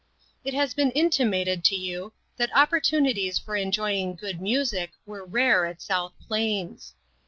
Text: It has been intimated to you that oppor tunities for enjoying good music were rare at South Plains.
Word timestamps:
It 0.43 0.55
has 0.55 0.73
been 0.73 0.89
intimated 0.93 1.63
to 1.65 1.75
you 1.75 2.13
that 2.35 2.49
oppor 2.53 2.81
tunities 2.81 3.39
for 3.39 3.55
enjoying 3.55 4.15
good 4.15 4.41
music 4.41 4.93
were 5.05 5.23
rare 5.23 5.67
at 5.67 5.79
South 5.79 6.13
Plains. 6.27 6.95